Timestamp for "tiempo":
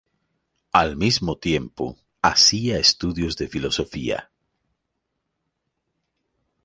1.37-1.99